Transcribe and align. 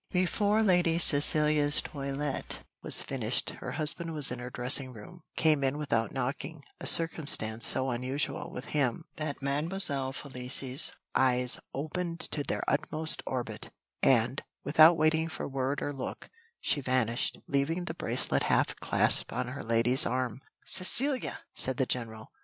Before 0.09 0.63
Lady 0.63 0.97
Cecilia's 0.97 1.79
toilette 1.79 2.63
was 2.81 3.03
finished 3.03 3.51
her 3.51 3.73
husband 3.73 4.15
was 4.15 4.31
in 4.31 4.39
her 4.39 4.49
dressing 4.49 4.93
room; 4.93 5.21
came 5.35 5.63
in 5.63 5.77
without 5.77 6.11
knocking, 6.11 6.63
a 6.79 6.87
circumstance 6.87 7.67
so 7.67 7.91
unusual 7.91 8.49
with 8.51 8.65
him, 8.73 9.05
that 9.17 9.43
Mademoiselle 9.43 10.11
Felicie's 10.11 10.93
eyes 11.13 11.59
opened 11.71 12.19
to 12.19 12.41
their 12.43 12.63
utmost 12.67 13.21
orbit, 13.27 13.69
and, 14.01 14.41
without 14.63 14.97
waiting 14.97 15.29
for 15.29 15.47
word 15.47 15.83
or 15.83 15.93
look, 15.93 16.31
she 16.59 16.81
vanished, 16.81 17.37
leaving 17.45 17.85
the 17.85 17.93
bracelet 17.93 18.41
half 18.49 18.75
clasped 18.77 19.31
on 19.31 19.49
her 19.49 19.61
lady's 19.63 20.07
arm. 20.07 20.41
"Cecilia!" 20.65 21.41
said 21.53 21.77
the 21.77 21.85
general. 21.85 22.31